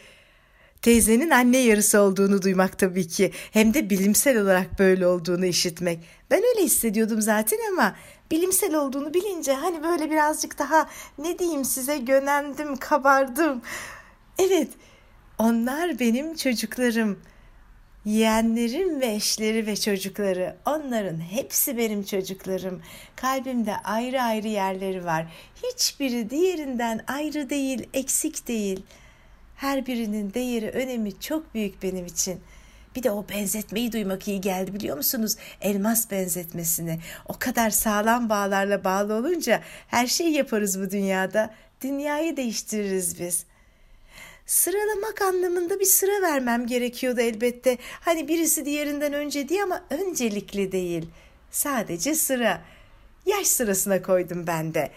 [0.82, 3.32] Teyzenin anne yarısı olduğunu duymak tabii ki.
[3.50, 5.98] Hem de bilimsel olarak böyle olduğunu işitmek.
[6.30, 7.96] Ben öyle hissediyordum zaten ama
[8.30, 10.88] bilimsel olduğunu bilince hani böyle birazcık daha
[11.18, 13.62] ne diyeyim size gönendim, kabardım.
[14.38, 14.68] Evet,
[15.38, 17.18] onlar benim çocuklarım.
[18.04, 22.82] Yeğenlerim ve eşleri ve çocukları, onların hepsi benim çocuklarım.
[23.16, 25.26] Kalbimde ayrı ayrı yerleri var.
[25.62, 28.82] Hiçbiri diğerinden ayrı değil, eksik değil.
[29.60, 32.40] Her birinin değeri, önemi çok büyük benim için.
[32.96, 35.36] Bir de o benzetmeyi duymak iyi geldi biliyor musunuz?
[35.60, 37.00] Elmas benzetmesini.
[37.26, 41.54] O kadar sağlam bağlarla bağlı olunca her şeyi yaparız bu dünyada.
[41.82, 43.44] Dünyayı değiştiririz biz
[44.46, 47.78] sıralamak anlamında bir sıra vermem gerekiyordu elbette.
[48.00, 51.06] Hani birisi diğerinden önce diye ama öncelikli değil.
[51.50, 52.62] Sadece sıra.
[53.26, 54.90] Yaş sırasına koydum ben de.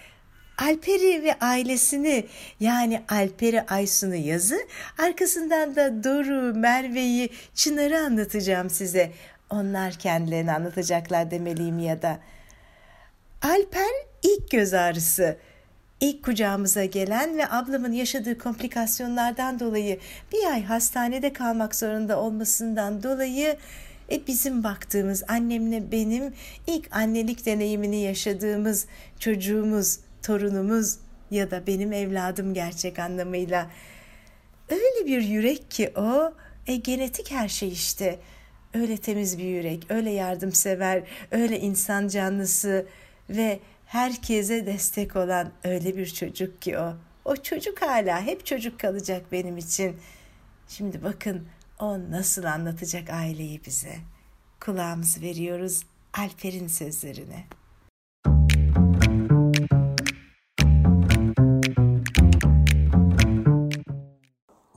[0.57, 2.25] Alper'i ve ailesini
[2.59, 4.57] yani Alper'i Aysun'u yazı
[4.97, 9.11] arkasından da Doru, Merve'yi, Çınar'ı anlatacağım size.
[9.49, 12.19] Onlar kendilerini anlatacaklar demeliyim ya da.
[13.41, 13.91] Alper
[14.23, 15.37] ilk göz ağrısı
[16.01, 19.99] ilk kucağımıza gelen ve ablamın yaşadığı komplikasyonlardan dolayı
[20.33, 23.57] bir ay hastanede kalmak zorunda olmasından dolayı
[24.11, 26.33] e, bizim baktığımız annemle benim
[26.67, 28.85] ilk annelik deneyimini yaşadığımız
[29.19, 30.97] çocuğumuz, torunumuz
[31.31, 33.71] ya da benim evladım gerçek anlamıyla.
[34.69, 36.33] Öyle bir yürek ki o,
[36.67, 38.19] e, genetik her şey işte.
[38.73, 42.85] Öyle temiz bir yürek, öyle yardımsever, öyle insan canlısı
[43.29, 46.93] ve herkese destek olan öyle bir çocuk ki o.
[47.25, 49.97] O çocuk hala hep çocuk kalacak benim için.
[50.67, 51.47] Şimdi bakın
[51.79, 53.95] o nasıl anlatacak aileyi bize.
[54.59, 55.83] Kulağımızı veriyoruz
[56.13, 57.43] Alper'in sözlerine.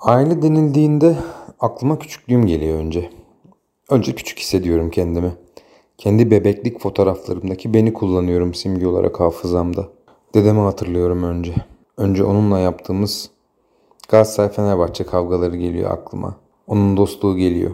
[0.06, 1.16] Aile denildiğinde
[1.60, 3.10] aklıma küçüklüğüm geliyor önce.
[3.90, 5.32] Önce küçük hissediyorum kendimi.
[5.98, 9.88] Kendi bebeklik fotoğraflarımdaki beni kullanıyorum simge olarak hafızamda.
[10.34, 11.54] Dedemi hatırlıyorum önce.
[11.96, 13.30] Önce onunla yaptığımız
[14.08, 16.36] Galatasaray Fenerbahçe kavgaları geliyor aklıma.
[16.66, 17.70] Onun dostluğu geliyor.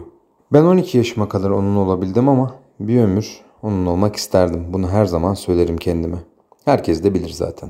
[0.53, 4.65] Ben 12 yaşıma kadar onun olabildim ama bir ömür onun olmak isterdim.
[4.69, 6.17] Bunu her zaman söylerim kendime.
[6.65, 7.69] Herkes de bilir zaten.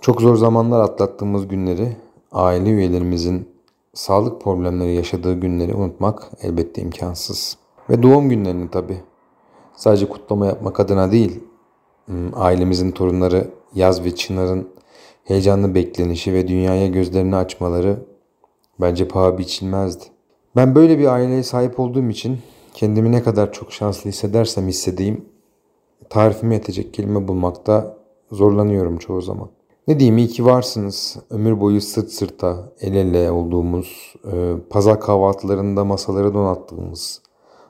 [0.00, 1.96] Çok zor zamanlar atlattığımız günleri,
[2.32, 3.57] aile üyelerimizin
[3.94, 7.56] sağlık problemleri yaşadığı günleri unutmak elbette imkansız.
[7.90, 9.00] Ve doğum günlerini tabii.
[9.76, 11.40] Sadece kutlama yapmak adına değil,
[12.06, 14.68] hmm, ailemizin torunları Yaz ve Çınar'ın
[15.24, 18.06] heyecanlı beklenişi ve dünyaya gözlerini açmaları
[18.80, 20.04] bence paha biçilmezdi.
[20.56, 22.38] Ben böyle bir aileye sahip olduğum için
[22.74, 25.24] kendimi ne kadar çok şanslı hissedersem hissedeyim,
[26.10, 27.96] tarifime yetecek kelime bulmakta
[28.32, 29.48] zorlanıyorum çoğu zaman.
[29.88, 31.16] Ne diyeyim iyi ki varsınız.
[31.30, 37.22] Ömür boyu sırt sırta, el ele olduğumuz, e, pazar kahvaltılarında masaları donattığımız,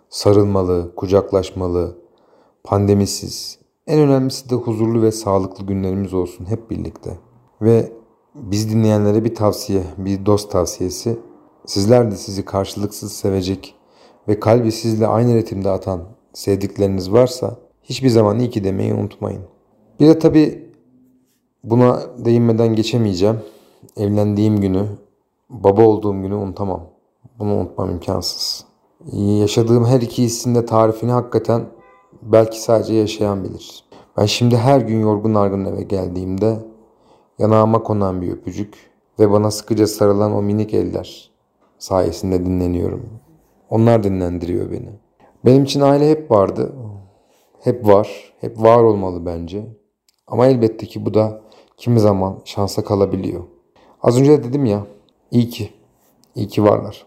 [0.08, 1.98] sarılmalı, kucaklaşmalı,
[2.64, 7.18] pandemisiz, en önemlisi de huzurlu ve sağlıklı günlerimiz olsun hep birlikte.
[7.62, 7.92] Ve
[8.34, 11.18] biz dinleyenlere bir tavsiye, bir dost tavsiyesi.
[11.66, 13.74] Sizler de sizi karşılıksız sevecek
[14.28, 19.42] ve kalbi sizle aynı ritimde atan sevdikleriniz varsa hiçbir zaman iyi ki demeyi unutmayın.
[20.00, 20.67] Bir de tabii
[21.64, 23.40] buna değinmeden geçemeyeceğim.
[23.96, 24.86] Evlendiğim günü,
[25.50, 26.82] baba olduğum günü unutamam.
[27.38, 28.64] Bunu unutmam imkansız.
[29.12, 31.64] Yaşadığım her iki hissin de tarifini hakikaten
[32.22, 33.84] belki sadece yaşayan bilir.
[34.16, 36.58] Ben şimdi her gün yorgun argın eve geldiğimde
[37.38, 38.74] yanağıma konan bir öpücük
[39.18, 41.30] ve bana sıkıca sarılan o minik eller
[41.78, 43.06] sayesinde dinleniyorum.
[43.70, 44.90] Onlar dinlendiriyor beni.
[45.44, 46.72] Benim için aile hep vardı.
[47.60, 48.32] Hep var.
[48.40, 49.66] Hep var olmalı bence.
[50.26, 51.40] Ama elbette ki bu da
[51.78, 53.44] kimi zaman şansa kalabiliyor.
[54.02, 54.86] Az önce de dedim ya,
[55.30, 55.72] iyi ki,
[56.34, 57.06] iyi ki varlar.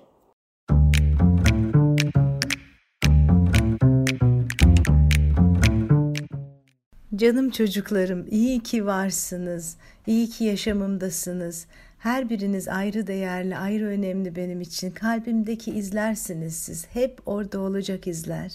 [7.16, 9.78] Canım çocuklarım, iyi ki varsınız.
[10.08, 11.66] İyi ki yaşamımdasınız.
[11.98, 14.92] Her biriniz ayrı değerli, ayrı önemli benim için.
[14.92, 16.88] Kalbimdeki izlersiniz siz.
[16.94, 18.52] Hep orada olacak izler.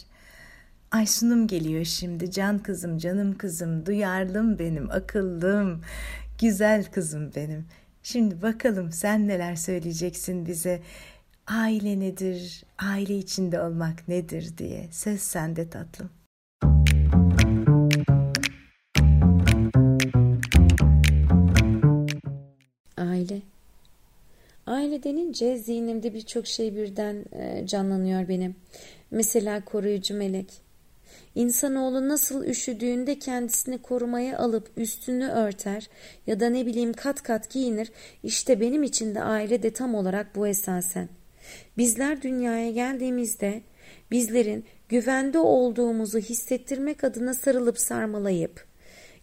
[0.90, 2.30] Aysun'um geliyor şimdi.
[2.30, 5.80] Can kızım, canım kızım, duyarlım benim, akıllım,
[6.40, 7.66] güzel kızım benim.
[8.02, 10.82] Şimdi bakalım sen neler söyleyeceksin bize.
[11.46, 14.88] Aile nedir, aile içinde olmak nedir diye.
[14.90, 16.10] Söz sende tatlım.
[22.96, 23.42] Aile.
[24.66, 28.56] Aile denince zihnimde birçok şey birden e, canlanıyor benim.
[29.10, 30.65] Mesela koruyucu melek.
[31.34, 35.88] İnsanoğlu nasıl üşüdüğünde kendisini korumaya alıp üstünü örter
[36.26, 37.92] ya da ne bileyim kat kat giyinir.
[38.22, 41.08] İşte benim için de aile de tam olarak bu esasen.
[41.78, 43.62] Bizler dünyaya geldiğimizde
[44.10, 48.66] bizlerin güvende olduğumuzu hissettirmek adına sarılıp sarmalayıp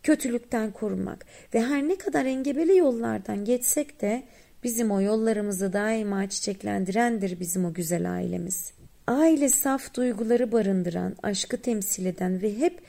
[0.04, 4.24] kötülükten korumak ve her ne kadar engebeli yollardan geçsek de
[4.64, 8.83] bizim o yollarımızı daima çiçeklendirendir bizim o güzel ailemiz.
[9.08, 12.82] Aile saf duyguları barındıran, aşkı temsil eden ve hep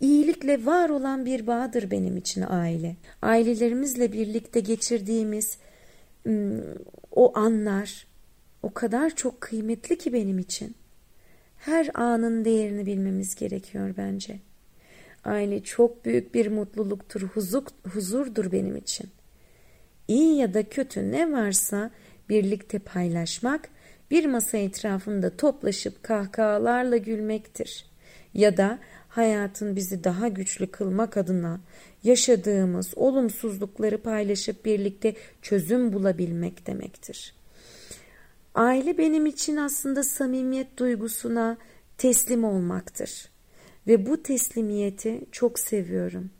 [0.00, 2.96] iyilikle var olan bir bağdır benim için aile.
[3.22, 5.58] Ailelerimizle birlikte geçirdiğimiz
[7.10, 8.06] o anlar
[8.62, 10.74] o kadar çok kıymetli ki benim için.
[11.56, 14.38] Her anın değerini bilmemiz gerekiyor bence.
[15.24, 19.10] Aile çok büyük bir mutluluktur, huzur, huzurdur benim için.
[20.08, 21.90] İyi ya da kötü ne varsa
[22.28, 23.68] birlikte paylaşmak,
[24.12, 27.86] bir masa etrafında toplaşıp kahkahalarla gülmektir.
[28.34, 31.60] Ya da hayatın bizi daha güçlü kılmak adına
[32.04, 37.34] yaşadığımız olumsuzlukları paylaşıp birlikte çözüm bulabilmek demektir.
[38.54, 41.56] Aile benim için aslında samimiyet duygusuna
[41.98, 43.28] teslim olmaktır.
[43.86, 46.30] Ve bu teslimiyeti çok seviyorum.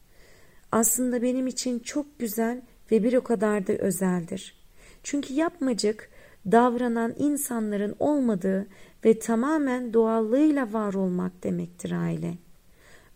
[0.72, 4.54] Aslında benim için çok güzel ve bir o kadar da özeldir.
[5.02, 6.10] Çünkü yapmacık,
[6.50, 8.66] davranan insanların olmadığı
[9.04, 12.34] ve tamamen doğallığıyla var olmak demektir aile.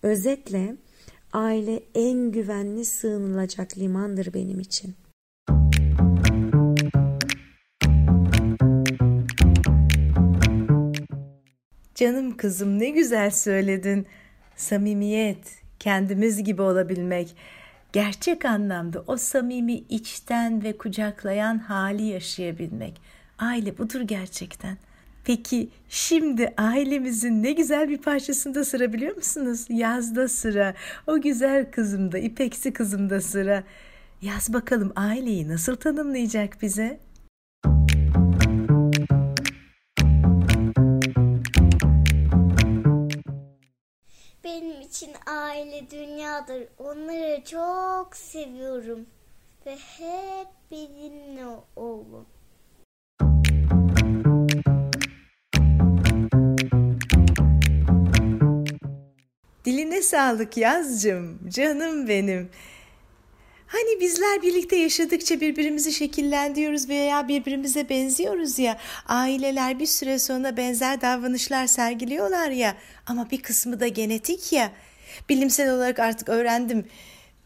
[0.03, 0.77] Özetle
[1.33, 4.95] aile en güvenli sığınılacak limandır benim için.
[11.95, 14.07] Canım kızım ne güzel söyledin.
[14.57, 17.37] Samimiyet, kendimiz gibi olabilmek,
[17.93, 23.01] gerçek anlamda o samimi içten ve kucaklayan hali yaşayabilmek.
[23.39, 24.77] Aile budur gerçekten.
[25.25, 29.67] Peki şimdi ailemizin ne güzel bir parçasında sıra biliyor musunuz?
[29.69, 30.75] Yazda sıra.
[31.07, 33.65] O güzel kızımda, ipeksi kızımda sıra.
[34.23, 37.06] Yaz bakalım aileyi nasıl tanımlayacak bize?
[44.97, 46.69] İçin aile dünyadır.
[46.79, 49.07] Onları çok seviyorum.
[49.67, 52.27] Ve hep benimle olun.
[59.65, 62.51] Diline sağlık yazcım, canım benim.
[63.67, 68.79] Hani bizler birlikte yaşadıkça birbirimizi şekillendiriyoruz veya birbirimize benziyoruz ya.
[69.07, 72.77] Aileler bir süre sonra benzer davranışlar sergiliyorlar ya.
[73.07, 74.73] Ama bir kısmı da genetik ya.
[75.29, 76.87] Bilimsel olarak artık öğrendim.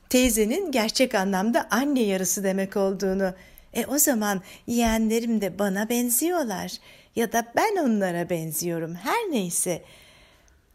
[0.09, 3.35] Teyzenin gerçek anlamda anne yarısı demek olduğunu.
[3.75, 6.73] E o zaman yeğenlerim de bana benziyorlar
[7.17, 8.95] ya da ben onlara benziyorum.
[8.95, 9.83] Her neyse.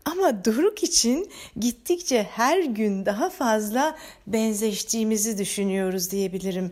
[0.05, 3.95] Ama Doruk için gittikçe her gün daha fazla
[4.27, 6.71] benzeştiğimizi düşünüyoruz diyebilirim.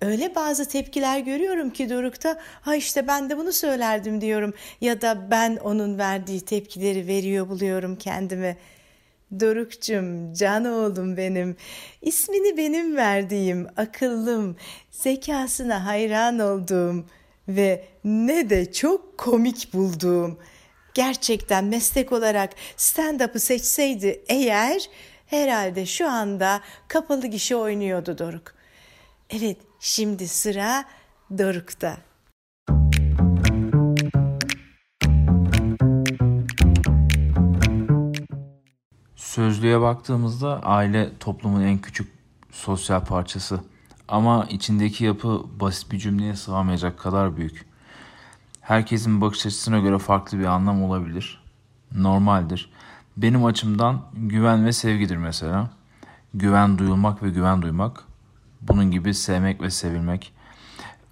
[0.00, 5.30] Öyle bazı tepkiler görüyorum ki Doruk'ta ha işte ben de bunu söylerdim diyorum ya da
[5.30, 8.56] ben onun verdiği tepkileri veriyor buluyorum kendime.
[9.40, 11.56] Doruk'cum can oğlum benim
[12.02, 14.56] ismini benim verdiğim akıllım
[14.90, 17.04] zekasına hayran olduğum
[17.48, 20.38] ve ne de çok komik bulduğum
[20.94, 24.90] gerçekten meslek olarak stand-up'ı seçseydi eğer
[25.26, 28.54] herhalde şu anda kapalı gişe oynuyordu Doruk.
[29.30, 30.84] Evet şimdi sıra
[31.38, 32.05] Doruk'ta.
[39.36, 42.12] Sözlüğe baktığımızda aile toplumun en küçük
[42.52, 43.60] sosyal parçası.
[44.08, 47.66] Ama içindeki yapı basit bir cümleye sığamayacak kadar büyük.
[48.60, 51.42] Herkesin bakış açısına göre farklı bir anlam olabilir.
[51.94, 52.70] Normaldir.
[53.16, 55.70] Benim açımdan güven ve sevgidir mesela.
[56.34, 58.04] Güven duyulmak ve güven duymak.
[58.60, 60.32] Bunun gibi sevmek ve sevilmek.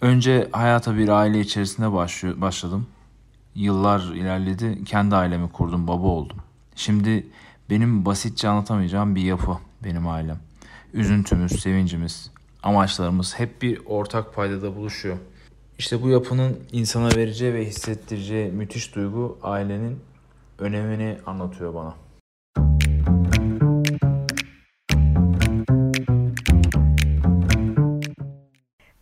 [0.01, 1.93] Önce hayata bir aile içerisinde
[2.41, 2.87] başladım.
[3.55, 4.85] Yıllar ilerledi.
[4.85, 6.37] Kendi ailemi kurdum, baba oldum.
[6.77, 7.27] Şimdi
[7.71, 10.39] benim basitçe anlatamayacağım bir yapı benim ailem.
[10.93, 12.31] Üzüntümüz, sevincimiz,
[12.63, 15.17] amaçlarımız hep bir ortak paydada buluşuyor.
[15.79, 20.01] İşte bu yapının insana vereceği ve hissettireceği müthiş duygu ailenin
[20.59, 21.95] önemini anlatıyor bana.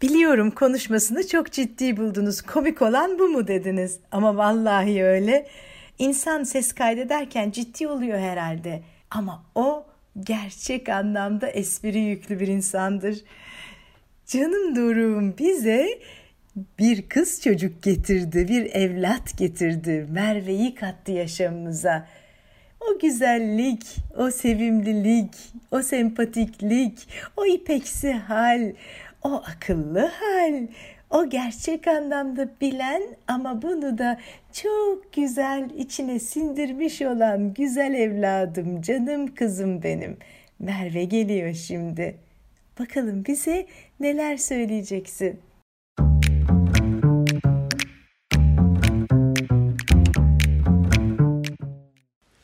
[0.02, 2.42] Biliyorum konuşmasını çok ciddi buldunuz.
[2.42, 4.00] Komik olan bu mu dediniz?
[4.12, 5.46] Ama vallahi öyle.
[5.98, 8.82] İnsan ses kaydederken ciddi oluyor herhalde.
[9.10, 9.86] Ama o
[10.20, 13.24] gerçek anlamda espri yüklü bir insandır.
[14.26, 16.00] Canım Doruk'um bize
[16.78, 20.06] bir kız çocuk getirdi, bir evlat getirdi.
[20.10, 22.06] Merve'yi kattı yaşamımıza.
[22.80, 25.34] O güzellik, o sevimlilik,
[25.70, 28.72] o sempatiklik, o ipeksi hal,
[29.22, 30.66] o akıllı hal,
[31.12, 34.18] o gerçek anlamda bilen ama bunu da
[34.52, 40.16] çok güzel içine sindirmiş olan güzel evladım, canım kızım benim.
[40.58, 42.16] Merve geliyor şimdi.
[42.80, 43.66] Bakalım bize
[44.00, 45.40] neler söyleyeceksin?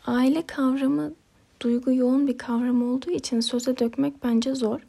[0.07, 1.15] Aile kavramı
[1.63, 4.81] duygu yoğun bir kavram olduğu için söze dökmek bence zor.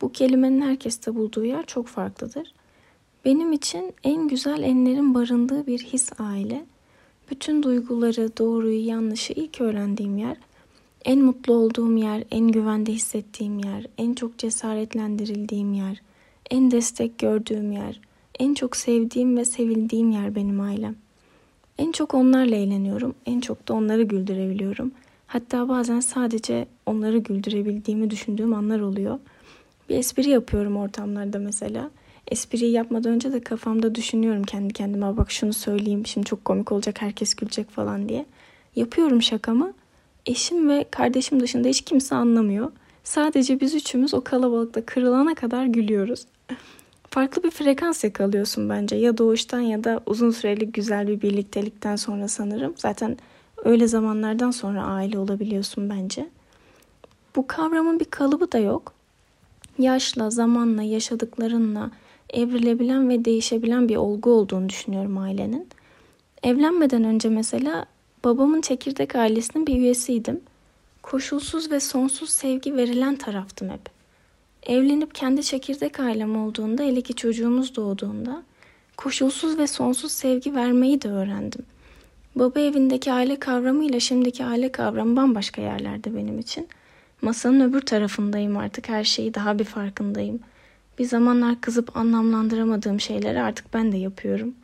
[0.00, 2.52] Bu kelimenin herkeste bulduğu yer çok farklıdır.
[3.24, 6.66] Benim için en güzel enlerin barındığı bir his aile.
[7.30, 10.36] Bütün duyguları, doğruyu, yanlışı ilk öğrendiğim yer,
[11.04, 16.02] en mutlu olduğum yer, en güvende hissettiğim yer, en çok cesaretlendirildiğim yer,
[16.50, 18.00] en destek gördüğüm yer,
[18.38, 20.96] en çok sevdiğim ve sevildiğim yer benim ailem.
[21.78, 24.92] En çok onlarla eğleniyorum, en çok da onları güldürebiliyorum.
[25.26, 29.18] Hatta bazen sadece onları güldürebildiğimi düşündüğüm anlar oluyor.
[29.88, 31.90] Bir espri yapıyorum ortamlarda mesela.
[32.30, 35.16] Espriyi yapmadan önce de kafamda düşünüyorum kendi kendime.
[35.16, 38.26] Bak şunu söyleyeyim, şimdi çok komik olacak, herkes gülecek falan diye.
[38.76, 39.72] Yapıyorum şakamı.
[40.26, 42.72] Eşim ve kardeşim dışında hiç kimse anlamıyor.
[43.04, 46.26] Sadece biz üçümüz o kalabalıkta kırılana kadar gülüyoruz.
[47.10, 48.96] Farklı bir frekans yakalıyorsun bence.
[48.96, 52.74] Ya doğuştan ya da uzun süreli güzel bir birliktelikten sonra sanırım.
[52.76, 53.16] Zaten
[53.64, 56.28] öyle zamanlardan sonra aile olabiliyorsun bence.
[57.36, 58.92] Bu kavramın bir kalıbı da yok.
[59.78, 61.90] Yaşla, zamanla, yaşadıklarınla
[62.30, 65.68] evrilebilen ve değişebilen bir olgu olduğunu düşünüyorum ailenin.
[66.42, 67.86] Evlenmeden önce mesela
[68.24, 70.40] babamın çekirdek ailesinin bir üyesiydim.
[71.02, 73.80] Koşulsuz ve sonsuz sevgi verilen taraftım hep.
[74.62, 78.42] Evlenip kendi çekirdek ailem olduğunda, hele ki çocuğumuz doğduğunda
[78.96, 81.62] koşulsuz ve sonsuz sevgi vermeyi de öğrendim.
[82.34, 86.68] Baba evindeki aile kavramıyla şimdiki aile kavramı bambaşka yerlerde benim için.
[87.22, 90.40] Masanın öbür tarafındayım artık her şeyi daha bir farkındayım.
[90.98, 94.54] Bir zamanlar kızıp anlamlandıramadığım şeyleri artık ben de yapıyorum.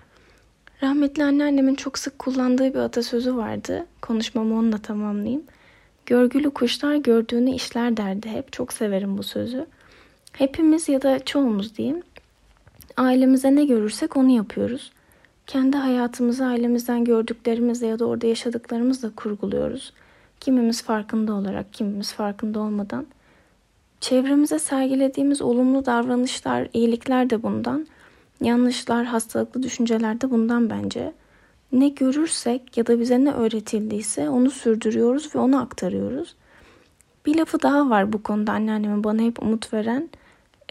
[0.82, 3.86] Rahmetli anneannemin çok sık kullandığı bir atasözü vardı.
[4.02, 5.42] Konuşmamı onunla tamamlayayım.
[6.06, 8.52] Görgülü kuşlar gördüğünü işler derdi hep.
[8.52, 9.66] Çok severim bu sözü.
[10.32, 12.02] Hepimiz ya da çoğumuz diyeyim
[12.96, 14.92] ailemize ne görürsek onu yapıyoruz.
[15.46, 19.92] Kendi hayatımızı ailemizden gördüklerimizle ya da orada yaşadıklarımızla kurguluyoruz.
[20.40, 23.06] Kimimiz farkında olarak, kimimiz farkında olmadan.
[24.04, 27.86] Çevremize sergilediğimiz olumlu davranışlar, iyilikler de bundan.
[28.40, 31.12] Yanlışlar, hastalıklı düşünceler de bundan bence.
[31.72, 36.34] Ne görürsek ya da bize ne öğretildiyse onu sürdürüyoruz ve onu aktarıyoruz.
[37.26, 40.10] Bir lafı daha var bu konuda anneannemin bana hep umut veren.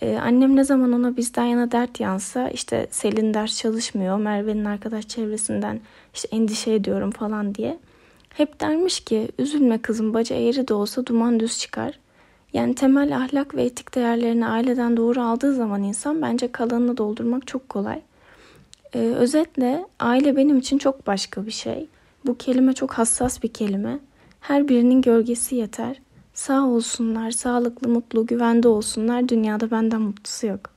[0.01, 5.07] Ee, annem ne zaman ona bizden yana dert yansa işte Selin ders çalışmıyor, Merve'nin arkadaş
[5.07, 5.79] çevresinden
[6.13, 7.79] işte endişe ediyorum falan diye.
[8.29, 12.02] Hep dermiş ki üzülme kızım baca eğri de olsa duman düz çıkar.
[12.53, 17.69] Yani temel ahlak ve etik değerlerini aileden doğru aldığı zaman insan bence kalanını doldurmak çok
[17.69, 18.01] kolay.
[18.95, 21.87] Ee, özetle aile benim için çok başka bir şey.
[22.25, 23.99] Bu kelime çok hassas bir kelime.
[24.39, 26.01] Her birinin gölgesi yeter.
[26.33, 29.29] Sağ olsunlar, sağlıklı, mutlu, güvende olsunlar.
[29.29, 30.72] Dünyada benden mutlusu yok.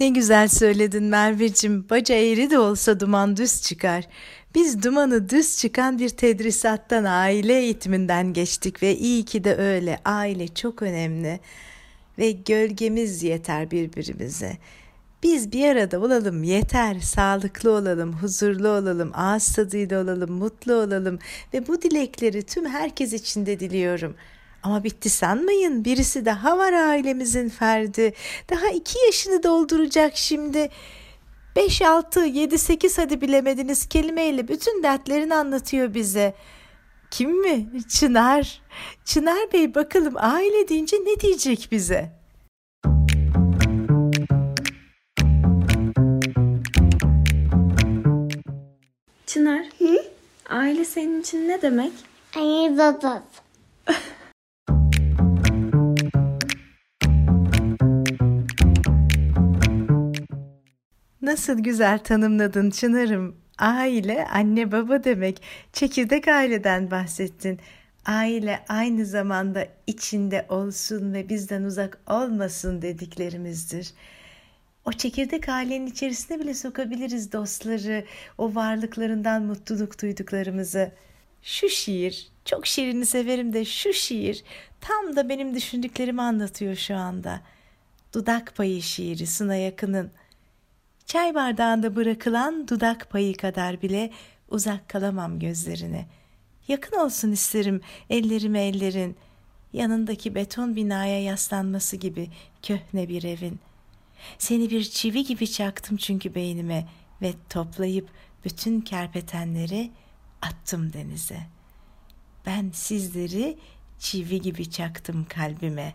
[0.00, 1.86] Ne güzel söyledin Merveciğim.
[1.90, 4.04] Baca eğri de olsa duman düz çıkar.
[4.54, 9.98] Biz dumanı düz çıkan bir tedrisattan, aile eğitiminden geçtik ve iyi ki de öyle.
[10.04, 11.40] Aile çok önemli
[12.18, 14.58] ve gölgemiz yeter birbirimize.
[15.22, 21.18] Biz bir arada olalım yeter, sağlıklı olalım, huzurlu olalım, ağız tadıyla olalım, mutlu olalım
[21.54, 24.14] ve bu dilekleri tüm herkes için de diliyorum.
[24.62, 28.14] Ama bitti sanmayın birisi daha var ailemizin ferdi.
[28.50, 30.70] Daha iki yaşını dolduracak şimdi.
[31.56, 36.34] 5, 6, 7, 8 hadi bilemediniz kelimeyle bütün dertlerini anlatıyor bize.
[37.10, 37.68] Kim mi?
[37.88, 38.62] Çınar.
[39.04, 42.18] Çınar Bey bakalım aile deyince ne diyecek bize?
[49.26, 50.04] Çınar, Hı?
[50.48, 51.92] aile senin için ne demek?
[52.36, 53.22] Anne baba.
[61.28, 63.36] Nasıl güzel tanımladın Çınar'ım.
[63.58, 65.42] Aile anne baba demek.
[65.72, 67.60] Çekirdek aileden bahsettin.
[68.06, 73.90] Aile aynı zamanda içinde olsun ve bizden uzak olmasın dediklerimizdir.
[74.84, 78.04] O çekirdek ailenin içerisine bile sokabiliriz dostları,
[78.38, 80.92] o varlıklarından mutluluk duyduklarımızı.
[81.42, 84.44] Şu şiir, çok şiirini severim de şu şiir
[84.80, 87.40] tam da benim düşündüklerimi anlatıyor şu anda.
[88.12, 90.10] Dudak payı şiiri Sına Yakın'ın.
[91.08, 94.10] Çay bardağında bırakılan dudak payı kadar bile
[94.48, 96.06] uzak kalamam gözlerine.
[96.68, 97.80] Yakın olsun isterim
[98.10, 99.16] ellerime ellerin.
[99.72, 102.30] Yanındaki beton binaya yaslanması gibi
[102.62, 103.60] köhne bir evin.
[104.38, 106.88] Seni bir çivi gibi çaktım çünkü beynime
[107.22, 108.08] ve toplayıp
[108.44, 109.90] bütün kerpetenleri
[110.42, 111.40] attım denize.
[112.46, 113.58] Ben sizleri
[113.98, 115.94] çivi gibi çaktım kalbime.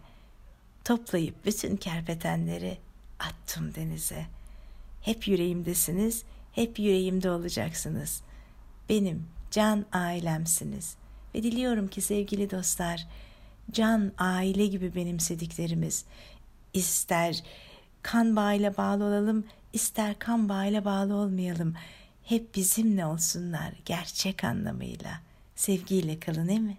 [0.85, 2.77] Toplayıp bütün kerpetenleri
[3.19, 4.25] attım denize.
[5.03, 8.21] Hep yüreğimdesiniz, hep yüreğimde olacaksınız.
[8.89, 10.95] Benim can ailemsiniz.
[11.35, 13.07] Ve diliyorum ki sevgili dostlar,
[13.71, 16.05] can aile gibi benimsediklerimiz
[16.73, 17.43] ister
[18.01, 21.73] kan bağıyla bağlı olalım, ister kan bağıyla bağlı olmayalım.
[22.23, 25.19] Hep bizimle olsunlar gerçek anlamıyla.
[25.55, 26.77] Sevgiyle kalın değil mi?